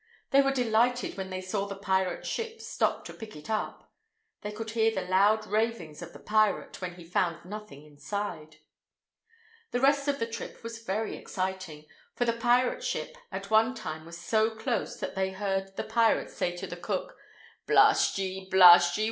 They 0.31 0.41
were 0.41 0.49
delighted 0.51 1.15
when 1.15 1.29
they 1.29 1.41
saw 1.41 1.67
the 1.67 1.75
pirate's 1.75 2.27
ship 2.27 2.59
stop 2.59 3.05
to 3.05 3.13
pick 3.13 3.35
it 3.35 3.51
up. 3.51 3.91
They 4.41 4.51
could 4.51 4.71
hear 4.71 4.89
the 4.89 5.03
loud 5.03 5.45
ravings 5.45 6.01
of 6.01 6.11
the 6.11 6.17
pirate 6.19 6.81
when 6.81 6.95
he 6.95 7.03
found 7.05 7.45
nothing 7.45 7.85
inside. 7.85 8.55
The 9.69 9.79
rest 9.79 10.07
of 10.07 10.17
the 10.17 10.25
trip 10.25 10.63
was 10.63 10.81
very 10.81 11.15
exciting, 11.15 11.85
for 12.15 12.25
the 12.25 12.33
pirate's 12.33 12.87
ship 12.87 13.15
at 13.31 13.51
one 13.51 13.75
time 13.75 14.03
was 14.07 14.17
so 14.17 14.55
close 14.55 14.99
that 14.99 15.13
they 15.13 15.33
heard 15.33 15.75
the 15.77 15.83
pirate 15.83 16.31
say 16.31 16.57
to 16.57 16.65
the 16.65 16.77
cook, 16.77 17.15
"Blast 17.67 18.17
ye! 18.17 18.49
Blast 18.49 18.97
ye! 18.97 18.99